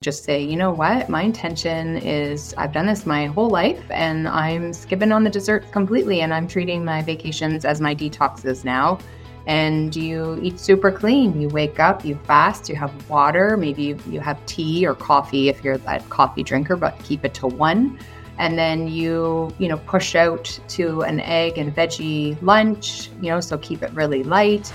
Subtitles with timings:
[0.00, 4.28] just say, you know what, my intention is I've done this my whole life and
[4.28, 9.00] I'm skipping on the desserts completely and I'm treating my vacations as my detoxes now.
[9.48, 11.40] And you eat super clean.
[11.40, 15.48] You wake up, you fast, you have water, maybe you, you have tea or coffee
[15.48, 17.98] if you're that coffee drinker, but keep it to one.
[18.38, 23.40] And then you, you know, push out to an egg and veggie lunch, you know,
[23.40, 24.72] so keep it really light.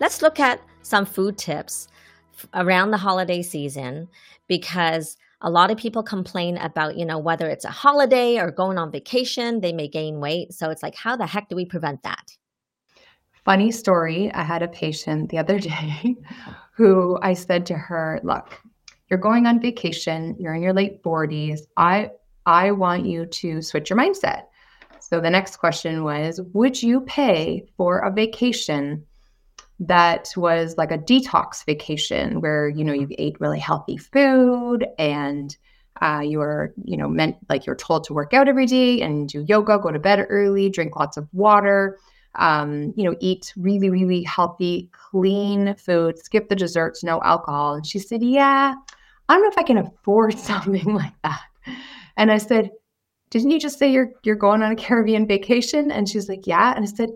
[0.00, 1.88] Let's look at some food tips
[2.54, 4.08] around the holiday season
[4.48, 8.78] because a lot of people complain about, you know, whether it's a holiday or going
[8.78, 10.52] on vacation, they may gain weight.
[10.52, 12.36] So it's like, how the heck do we prevent that?
[13.44, 14.32] Funny story.
[14.32, 16.16] I had a patient the other day
[16.74, 18.58] who I said to her, look,
[19.08, 21.60] you're going on vacation, you're in your late 40s.
[21.76, 22.10] I
[22.46, 24.44] I want you to switch your mindset.
[25.00, 29.06] So the next question was, would you pay for a vacation
[29.80, 35.56] that was like a detox vacation where you know you ate really healthy food and
[36.02, 39.28] uh, you were you know meant like you're told to work out every day and
[39.28, 41.98] do yoga go to bed early drink lots of water
[42.36, 47.74] um, you know eat really really healthy clean food skip the desserts no alcohol.
[47.74, 48.74] And she said yeah
[49.28, 51.42] i don't know if i can afford something like that.
[52.16, 52.70] And i said
[53.30, 55.90] didn't you just say you're you're going on a caribbean vacation?
[55.90, 56.74] And she's like yeah.
[56.74, 57.10] And i said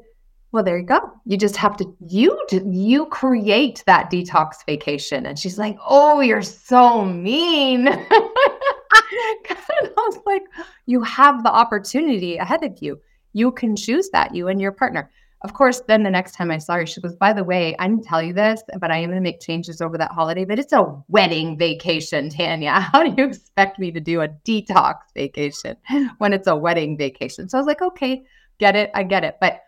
[0.52, 1.12] well, there you go.
[1.26, 5.26] You just have to you you create that detox vacation.
[5.26, 10.42] And she's like, "Oh, you're so mean." and I was like,
[10.86, 12.98] "You have the opportunity ahead of you.
[13.34, 14.34] You can choose that.
[14.34, 15.10] You and your partner."
[15.42, 17.86] Of course, then the next time I saw her, she goes, "By the way, I
[17.86, 20.46] didn't tell you this, but I am going to make changes over that holiday.
[20.46, 22.72] But it's a wedding vacation, Tanya.
[22.92, 25.76] How do you expect me to do a detox vacation
[26.18, 28.24] when it's a wedding vacation?" So I was like, "Okay,
[28.58, 28.90] get it.
[28.94, 29.60] I get it." But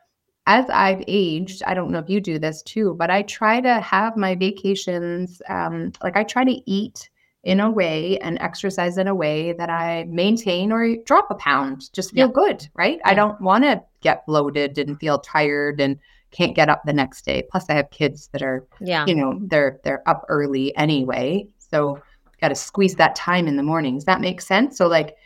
[0.47, 3.81] as I've aged, I don't know if you do this too, but I try to
[3.81, 7.09] have my vacations, um, like I try to eat
[7.43, 11.93] in a way and exercise in a way that I maintain or drop a pound,
[11.93, 12.33] just feel yeah.
[12.33, 12.99] good, right?
[12.99, 13.11] Yeah.
[13.11, 15.99] I don't want to get bloated and feel tired and
[16.33, 17.43] can't get up the next day.
[17.51, 19.05] Plus I have kids that are, yeah.
[19.07, 21.47] you know, they're they're up early anyway.
[21.59, 22.01] So
[22.41, 24.05] got to squeeze that time in the mornings.
[24.05, 24.77] That makes sense.
[24.77, 25.17] So like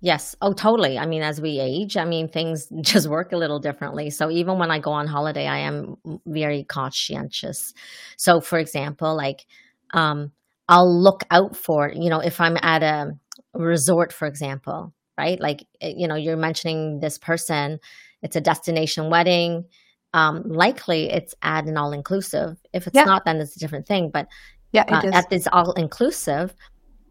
[0.00, 0.36] Yes.
[0.42, 0.98] Oh, totally.
[0.98, 4.10] I mean, as we age, I mean, things just work a little differently.
[4.10, 5.96] So even when I go on holiday, I am
[6.26, 7.72] very conscientious.
[8.16, 9.46] So, for example, like,
[9.94, 10.32] um,
[10.68, 13.12] I'll look out for, you know, if I'm at a
[13.54, 15.40] resort, for example, right?
[15.40, 17.78] Like, eh, you know, you're mentioning this person,
[18.22, 19.64] it's a destination wedding.
[20.12, 22.56] Um, likely it's at an all inclusive.
[22.72, 23.04] If it's yeah.
[23.04, 24.10] not, then it's a different thing.
[24.12, 24.26] But
[24.72, 26.54] yeah, uh, at this all inclusive,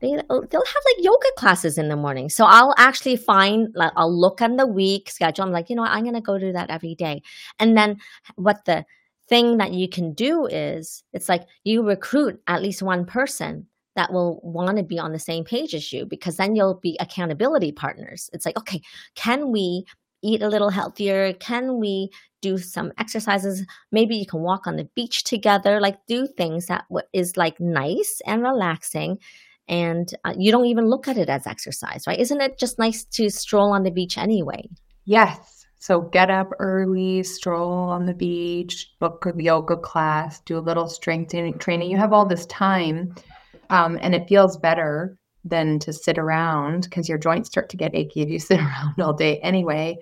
[0.01, 0.19] they, uh,
[0.50, 2.29] they'll have like yoga classes in the morning.
[2.29, 5.45] So I'll actually find, like, I'll look on the week schedule.
[5.45, 7.22] I'm like, you know what, I'm to go do that every day.
[7.59, 7.97] And then
[8.35, 8.85] what the
[9.28, 14.11] thing that you can do is it's like you recruit at least one person that
[14.11, 17.72] will want to be on the same page as you because then you'll be accountability
[17.72, 18.29] partners.
[18.33, 18.81] It's like, okay,
[19.16, 19.85] can we
[20.22, 21.33] eat a little healthier?
[21.33, 22.09] Can we
[22.41, 23.66] do some exercises?
[23.91, 28.22] Maybe you can walk on the beach together, like do things that is like nice
[28.25, 29.17] and relaxing
[29.68, 32.20] and uh, you don't even look at it as exercise, right?
[32.20, 34.70] Isn't it just nice to stroll on the beach anyway?
[35.06, 35.66] Yes.
[35.80, 40.88] So get up early, stroll on the beach, book a yoga class, do a little
[40.88, 41.92] strength training.
[41.92, 43.14] You have all this time,
[43.70, 47.94] um, and it feels better than to sit around because your joints start to get
[47.94, 49.98] achy if you sit around all day anyway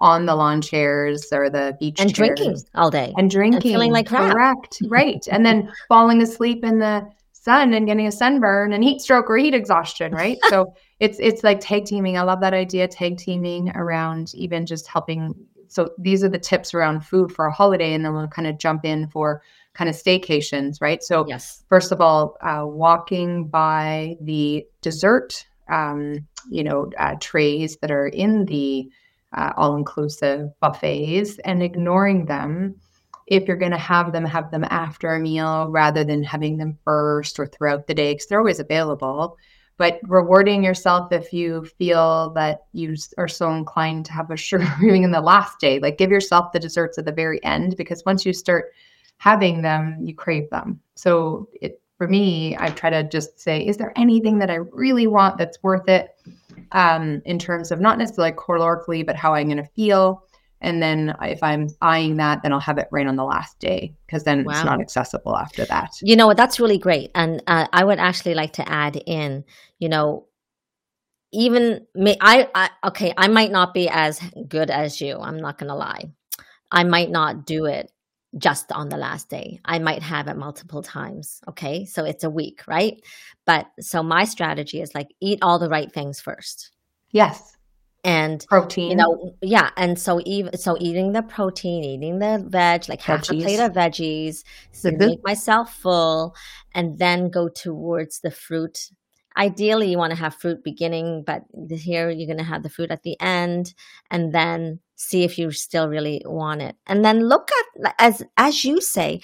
[0.00, 2.36] on the lawn chairs or the beach and chairs.
[2.36, 4.32] drinking all day and drinking and feeling like crap.
[4.32, 7.04] correct right and then falling asleep in the
[7.48, 10.36] sun and getting a sunburn and heat stroke or heat exhaustion, right?
[10.48, 12.18] so it's it's like tag teaming.
[12.18, 15.34] I love that idea, tag teaming around even just helping.
[15.68, 18.58] So these are the tips around food for a holiday, and then we'll kind of
[18.58, 19.42] jump in for
[19.72, 21.02] kind of staycations, right?
[21.02, 21.64] So yes.
[21.68, 28.08] first of all, uh, walking by the dessert, um, you know, uh, trays that are
[28.08, 28.90] in the
[29.36, 32.74] uh, all-inclusive buffets and ignoring them
[33.28, 36.78] if you're going to have them, have them after a meal rather than having them
[36.84, 39.36] first or throughout the day because they're always available.
[39.76, 44.66] But rewarding yourself if you feel that you are so inclined to have a sugar
[44.78, 48.02] craving in the last day, like give yourself the desserts at the very end because
[48.04, 48.72] once you start
[49.18, 50.80] having them, you crave them.
[50.94, 55.08] So it for me, I try to just say, is there anything that I really
[55.08, 56.10] want that's worth it?
[56.72, 60.22] Um, in terms of not necessarily calorically, but how I'm going to feel
[60.60, 63.94] and then if I'm eyeing that, then I'll have it right on the last day
[64.06, 64.52] because then wow.
[64.52, 65.90] it's not accessible after that.
[66.02, 67.10] You know, that's really great.
[67.14, 69.44] And uh, I would actually like to add in,
[69.78, 70.26] you know,
[71.32, 75.18] even me, I, I, okay, I might not be as good as you.
[75.18, 76.10] I'm not going to lie.
[76.72, 77.92] I might not do it
[78.36, 79.60] just on the last day.
[79.64, 81.40] I might have it multiple times.
[81.48, 81.84] Okay.
[81.84, 83.00] So it's a week, right?
[83.44, 86.70] But so my strategy is like eat all the right things first.
[87.10, 87.57] Yes.
[88.04, 88.90] And protein.
[88.90, 89.70] You know, yeah.
[89.76, 93.40] And so even so eating the protein, eating the veg, like half veggies.
[93.40, 94.98] a plate of veggies, so mm-hmm.
[94.98, 96.34] make myself full,
[96.74, 98.90] and then go towards the fruit.
[99.36, 102.90] Ideally, you want to have fruit beginning, but here you're going to have the fruit
[102.90, 103.74] at the end,
[104.10, 106.76] and then see if you still really want it.
[106.86, 107.50] And then look
[107.84, 109.20] at as as you say,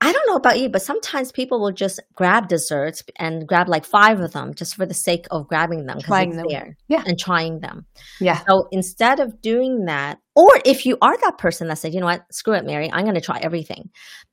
[0.00, 3.84] I don't know about you, but sometimes people will just grab desserts and grab like
[3.84, 6.46] five of them just for the sake of grabbing them because it's them.
[6.48, 7.02] there yeah.
[7.04, 7.84] and trying them.
[8.20, 8.44] Yeah.
[8.48, 12.06] So instead of doing that, or if you are that person that said, you know
[12.06, 13.90] what, screw it, Mary, I'm going to try everything.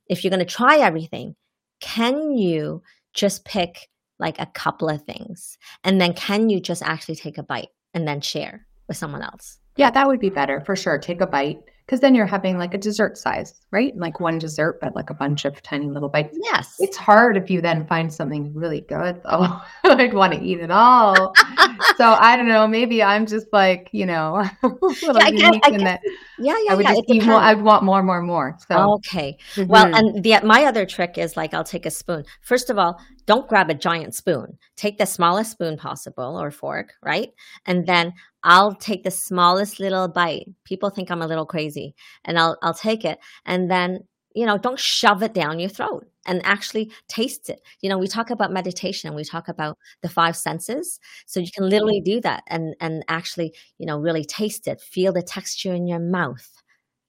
[0.07, 1.35] If you're going to try everything,
[1.79, 2.83] can you
[3.13, 3.89] just pick
[4.19, 5.57] like a couple of things?
[5.83, 9.57] And then can you just actually take a bite and then share with someone else?
[9.77, 10.99] Yeah, that would be better for sure.
[10.99, 13.95] Take a bite because then you're having like a dessert size, right?
[13.95, 16.35] Like one dessert, but like a bunch of tiny little bites.
[16.41, 16.75] Yes.
[16.79, 19.59] It's hard if you then find something really good, though.
[19.83, 21.15] I'd want to eat it all.
[21.97, 22.67] so I don't know.
[22.67, 26.01] Maybe I'm just like, you know, a little yeah, unique guess, in that.
[26.39, 26.95] Yeah, yeah, I would yeah.
[26.95, 28.57] Just eat more, I'd want more, more, more.
[28.67, 28.93] So.
[28.95, 29.37] Okay.
[29.53, 29.69] Mm-hmm.
[29.69, 32.25] Well, and the my other trick is like I'll take a spoon.
[32.41, 34.57] First of all, don't grab a giant spoon.
[34.75, 37.29] Take the smallest spoon possible or fork, right?
[37.65, 38.13] And then
[38.43, 40.47] I'll take the smallest little bite.
[40.63, 44.01] People think I'm a little crazy, and I'll I'll take it, and then
[44.35, 47.61] you know don't shove it down your throat and actually taste it.
[47.81, 51.49] You know, we talk about meditation, and we talk about the five senses, so you
[51.55, 55.73] can literally do that and and actually you know really taste it, feel the texture
[55.73, 56.51] in your mouth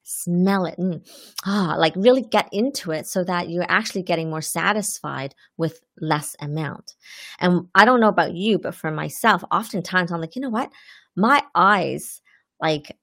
[0.09, 1.01] smell it mm,
[1.45, 6.37] ah like really get into it so that you're actually getting more satisfied with less
[6.41, 6.95] amount
[7.41, 10.71] and i don't know about you but for myself oftentimes i'm like you know what
[11.17, 12.23] my eyes
[12.61, 12.97] like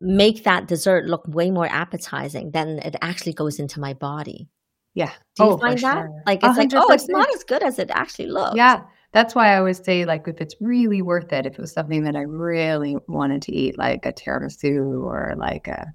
[0.00, 4.48] make that dessert look way more appetizing than it actually goes into my body.
[4.94, 5.12] Yeah.
[5.36, 5.94] Do you oh, find that?
[5.94, 6.22] Sure.
[6.26, 6.72] Like it's 100%.
[6.72, 8.56] like, oh, it's not as good as it actually looks.
[8.56, 8.82] Yeah.
[9.12, 12.02] That's why I always say, like, if it's really worth it, if it was something
[12.04, 15.86] that I really wanted to eat, like a tiramisu or like a,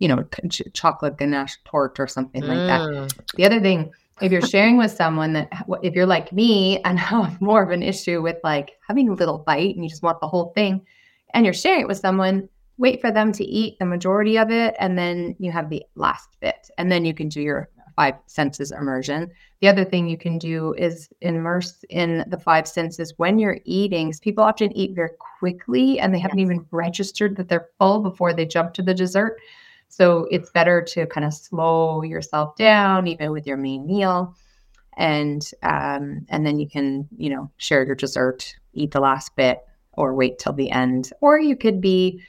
[0.00, 2.48] you know, ch- chocolate ganache torte or something mm.
[2.48, 2.80] like that.
[2.80, 3.36] Mm.
[3.36, 5.48] The other thing, if you're sharing with someone that,
[5.82, 9.38] if you're like me and have more of an issue with like having a little
[9.38, 10.84] bite and you just want the whole thing,
[11.32, 14.74] and you're sharing it with someone, wait for them to eat the majority of it,
[14.80, 18.72] and then you have the last bit, and then you can do your five senses
[18.72, 19.30] immersion.
[19.60, 24.12] The other thing you can do is immerse in the five senses when you're eating.
[24.22, 26.46] People often eat very quickly and they haven't yes.
[26.46, 29.38] even registered that they're full before they jump to the dessert.
[29.90, 34.36] So it's better to kind of slow yourself down, even with your main meal,
[34.96, 39.58] and um, and then you can you know share your dessert, eat the last bit,
[39.94, 41.10] or wait till the end.
[41.20, 42.22] Or you could be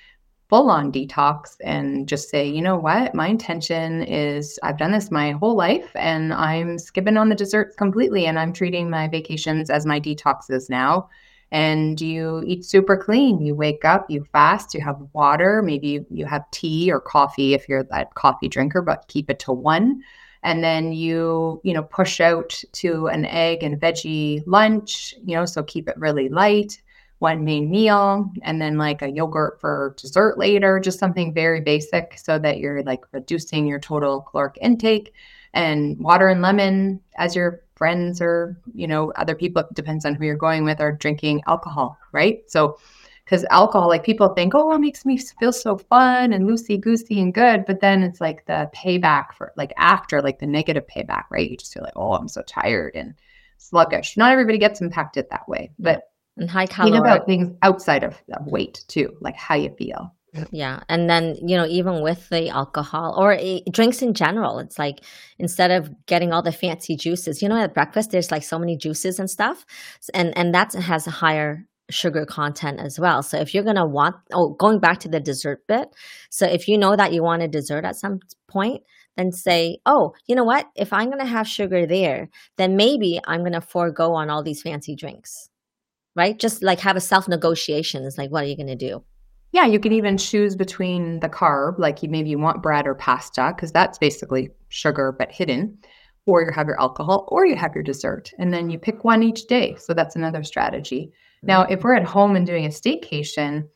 [0.50, 5.10] full on detox and just say, you know what, my intention is I've done this
[5.10, 9.70] my whole life and I'm skipping on the desserts completely and I'm treating my vacations
[9.70, 11.08] as my detoxes now.
[11.52, 13.42] And you eat super clean.
[13.42, 17.68] You wake up, you fast, you have water, maybe you have tea or coffee if
[17.68, 20.02] you're that coffee drinker, but keep it to one.
[20.44, 25.46] And then you you know push out to an egg and veggie lunch you know
[25.46, 26.82] so keep it really light.
[27.20, 32.18] One main meal and then like a yogurt for dessert later, just something very basic
[32.18, 35.14] so that you're like reducing your total caloric intake.
[35.54, 40.14] And water and lemon as your friends or, you know, other people, it depends on
[40.14, 42.44] who you're going with, are drinking alcohol, right?
[42.46, 42.78] So,
[43.26, 47.20] because alcohol, like people think, oh, it makes me feel so fun and loosey goosey
[47.20, 47.66] and good.
[47.66, 51.50] But then it's like the payback for like after, like the negative payback, right?
[51.50, 53.16] You just feel like, oh, I'm so tired and
[53.58, 54.16] sluggish.
[54.16, 56.92] Not everybody gets impacted that way, but and high calorie.
[56.92, 60.14] Think about things outside of, of weight too, like how you feel.
[60.52, 60.80] Yeah.
[60.88, 65.02] And then, you know, even with the alcohol or eh, drinks in general, it's like
[65.38, 68.78] instead of getting all the fancy juices, you know, at breakfast, there's like so many
[68.78, 69.66] juices and stuff.
[70.14, 73.22] And, and that has a higher sugar content as well.
[73.24, 75.90] So if you're going to want, oh, going back to the dessert bit.
[76.30, 78.84] So if you know that you want a dessert at some point,
[79.18, 80.68] then say, oh, you know what?
[80.78, 84.44] If I'm going to have sugar there, then maybe I'm going to forego on all
[84.44, 85.50] these fancy drinks
[86.16, 86.38] right?
[86.38, 88.04] Just like have a self negotiation.
[88.04, 89.04] It's like, what are you going to do?
[89.54, 92.96] Yeah, you can even choose between the carb, like you maybe you want bread or
[92.96, 95.78] pasta, because that's basically sugar but hidden,
[96.26, 99.24] or you have your alcohol, or you have your dessert, and then you pick one
[99.24, 99.76] each day.
[99.76, 101.12] So that's another strategy.
[101.44, 103.68] Now, if we're at home and doing a staycation,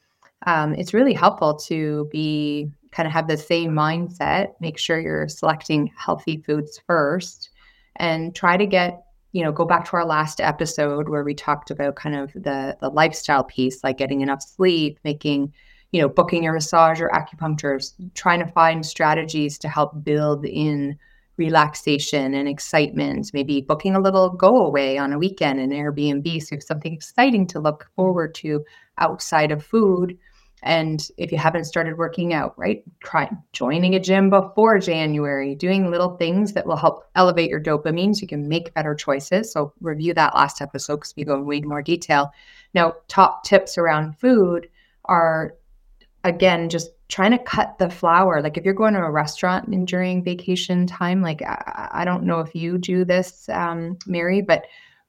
[0.46, 4.54] um, it's really helpful to be kind of have the same mindset.
[4.62, 7.50] Make sure you're selecting healthy foods first,
[7.98, 9.05] and try to get
[9.36, 12.78] you know, go back to our last episode where we talked about kind of the
[12.80, 15.54] the lifestyle piece, like getting enough sleep, making,
[15.92, 20.98] you know, booking your massage or acupuncture, trying to find strategies to help build in
[21.36, 26.42] relaxation and excitement, maybe booking a little go away on a weekend in Airbnb.
[26.42, 28.64] So something exciting to look forward to
[29.00, 30.18] outside of food.
[30.64, 35.92] And if you haven't started working out, right, try joining a gym before January, doing
[35.92, 39.52] little things that will help elevate your dopamine so you can make better choices.
[39.52, 42.32] So review that last episode because we go way more detail.
[42.74, 44.70] Now, top tips around food
[45.06, 45.56] are
[46.24, 48.42] again just trying to cut the flour.
[48.42, 52.40] Like if you're going to a restaurant during vacation time, like I, I don't know
[52.40, 54.66] if you do this, um, Mary, but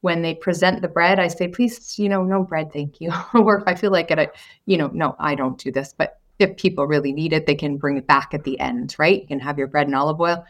[0.07, 3.13] when they present the bread, I say, please, you know, no bread, thank you.
[3.35, 5.95] or if I feel like it, you know, no, I don't do this.
[5.99, 9.21] But if people really need it, they can bring it back at the end, right?
[9.21, 10.45] You can have your bread and olive oil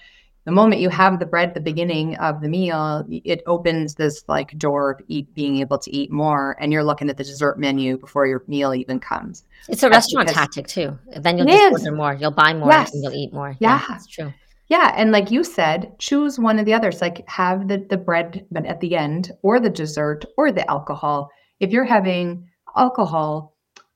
[0.46, 4.22] the moment you have the bread at the beginning of the meal, it opens this
[4.28, 7.58] like door of eat, being able to eat more, and you're looking at the dessert
[7.58, 9.42] menu before your meal even comes.
[9.68, 10.96] It's a That's restaurant tactic too.
[11.16, 12.14] Then you'll just order more.
[12.14, 12.94] You'll buy more yes.
[12.94, 13.56] and you'll eat more.
[13.58, 14.32] Yeah, yeah, that's true.
[14.68, 17.00] Yeah, and like you said, choose one of the others.
[17.00, 21.30] Like have the the bread, at the end, or the dessert, or the alcohol.
[21.60, 23.54] If you're having alcohol,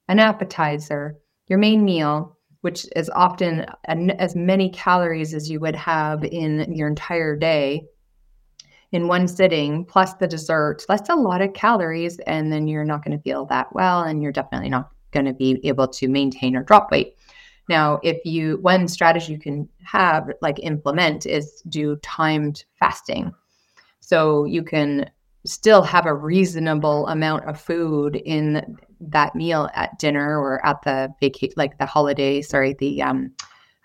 [0.09, 6.25] an appetizer, your main meal, which is often as many calories as you would have
[6.25, 7.87] in your entire day
[8.93, 10.85] in one sitting, plus the dessert.
[10.89, 14.23] That's a lot of calories, and then you're not going to feel that well, and
[14.23, 17.17] you're definitely not going to be able to maintain or drop weight.
[17.69, 23.33] Now, if you, one strategy you can have, like implement, is do timed fasting.
[24.01, 25.09] So you can
[25.47, 31.15] still have a reasonable amount of food in that meal at dinner or at the
[31.21, 33.33] vacation, like the holiday, sorry, the, um,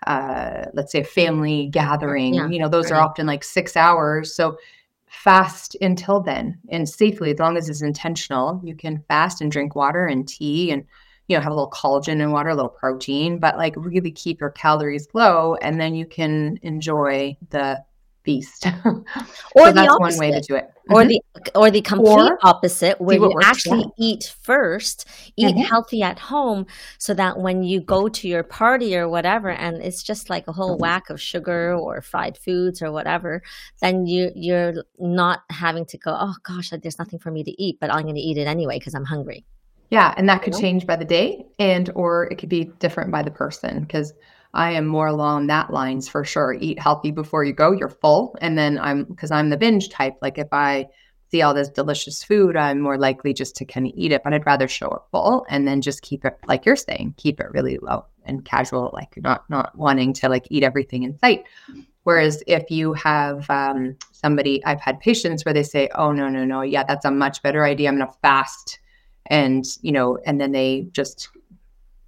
[0.06, 2.98] uh, let's say a family gathering, yeah, you know, those right.
[2.98, 4.34] are often like six hours.
[4.34, 4.58] So
[5.06, 9.76] fast until then and safely, as long as it's intentional, you can fast and drink
[9.76, 10.84] water and tea and,
[11.28, 14.40] you know, have a little collagen in water, a little protein, but like really keep
[14.40, 15.56] your calories low.
[15.56, 17.84] And then you can enjoy the
[18.26, 18.66] feast.
[18.84, 19.04] or
[19.56, 20.68] so that's one way to do it.
[20.90, 21.08] Or mm-hmm.
[21.08, 25.60] the or the complete or opposite, where you actually eat first, eat mm-hmm.
[25.62, 26.66] healthy at home,
[26.98, 30.52] so that when you go to your party or whatever, and it's just like a
[30.52, 30.82] whole mm-hmm.
[30.82, 33.42] whack of sugar or fried foods or whatever,
[33.80, 36.16] then you you're not having to go.
[36.18, 38.78] Oh gosh, there's nothing for me to eat, but I'm going to eat it anyway
[38.78, 39.44] because I'm hungry.
[39.90, 43.22] Yeah, and that could change by the day, and or it could be different by
[43.22, 44.12] the person because
[44.56, 46.54] I am more along that lines for sure.
[46.54, 47.72] Eat healthy before you go.
[47.72, 48.36] You're full.
[48.40, 50.16] And then I'm, because I'm the binge type.
[50.22, 50.88] Like if I
[51.30, 54.32] see all this delicious food, I'm more likely just to kind of eat it, but
[54.32, 57.50] I'd rather show it full and then just keep it, like you're saying, keep it
[57.50, 61.44] really low and casual, like you're not, not wanting to like eat everything in sight.
[62.04, 66.44] Whereas if you have um, somebody, I've had patients where they say, oh, no, no,
[66.44, 67.88] no, yeah, that's a much better idea.
[67.88, 68.78] I'm going to fast.
[69.26, 71.28] And, you know, and then they just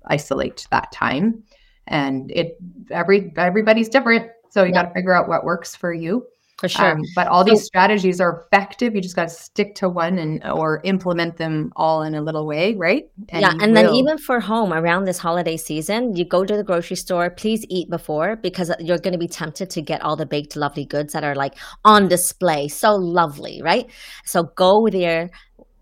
[0.04, 1.42] isolate that time.
[1.86, 2.58] And it
[2.90, 4.30] every everybody's different.
[4.50, 4.82] So you yeah.
[4.82, 6.26] got to figure out what works for you.
[6.58, 6.90] For sure.
[6.90, 8.92] Um, but all so, these strategies are effective.
[8.96, 12.48] You just got to stick to one and or implement them all in a little
[12.48, 13.04] way right?
[13.28, 13.74] And yeah and will.
[13.74, 17.64] then even for home around this holiday season you go to the grocery store please
[17.68, 21.12] eat before because you're going to be tempted to get all the baked lovely goods
[21.12, 22.66] that are like on display.
[22.66, 23.86] So lovely right?
[24.24, 25.30] So go there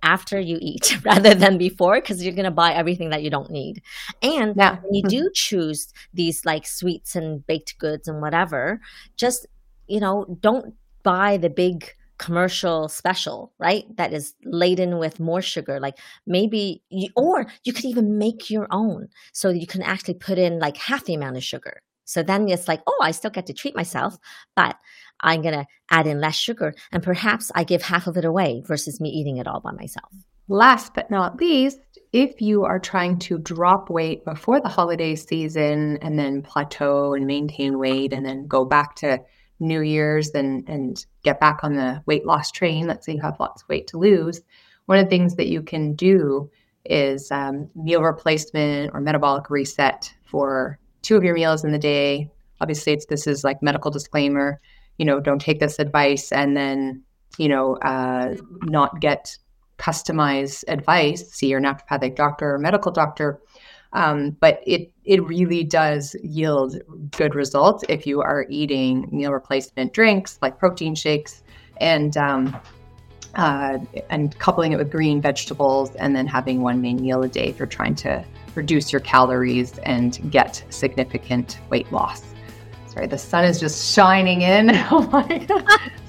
[0.07, 3.51] after you eat rather than before because you're going to buy everything that you don't
[3.51, 3.83] need.
[4.23, 4.77] And yeah.
[4.83, 5.25] when you mm-hmm.
[5.25, 8.81] do choose these like sweets and baked goods and whatever,
[9.17, 9.47] just,
[9.89, 13.85] you know, don't buy the big commercial special, right?
[13.97, 15.81] That is laden with more sugar.
[15.81, 19.09] Like maybe, you, or you could even make your own.
[19.33, 21.83] So you can actually put in like half the amount of sugar.
[22.05, 24.17] So then it's like, oh, I still get to treat myself,
[24.55, 24.77] but
[25.21, 28.63] I'm going to add in less sugar and perhaps I give half of it away
[28.67, 30.13] versus me eating it all by myself.
[30.49, 31.79] Last but not least,
[32.13, 37.27] if you are trying to drop weight before the holiday season and then plateau and
[37.27, 39.21] maintain weight and then go back to
[39.59, 43.41] New Year's and, and get back on the weight loss train, let's say you have
[43.41, 44.43] lots of weight to lose,
[44.87, 46.51] one of the things that you can do
[46.85, 52.31] is um, meal replacement or metabolic reset for two of your meals in the day.
[52.61, 54.61] Obviously, it's this is like medical disclaimer
[54.99, 57.03] you know, don't take this advice and then,
[57.39, 59.37] you know, uh, not get
[59.79, 63.41] customized advice, see your naturopathic doctor or medical doctor.
[63.93, 66.77] Um, but it it really does yield
[67.13, 71.43] good results if you are eating meal replacement drinks like protein shakes
[71.81, 72.57] and um,
[73.37, 73.79] uh,
[74.11, 77.59] and coupling it with green vegetables and then having one main meal a day if
[77.59, 78.25] you're trying to
[78.55, 82.36] reduce your calories and get significant weight loss.
[82.97, 84.71] Sorry, the sun is just shining in.
[84.91, 85.63] Oh my god.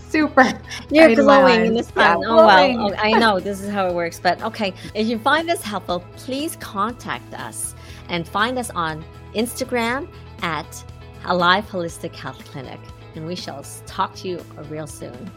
[0.07, 0.57] Super.
[0.89, 2.21] You're glowing in the sun.
[2.21, 2.89] Yeah, oh well.
[2.89, 4.21] Oh, I know this is how it works.
[4.21, 4.73] But okay.
[4.93, 7.75] If you find this helpful, please contact us
[8.07, 9.03] and find us on
[9.35, 10.07] Instagram
[10.41, 10.85] at
[11.25, 12.79] Alive Holistic Health Clinic.
[13.15, 14.37] And we shall talk to you
[14.69, 15.29] real soon.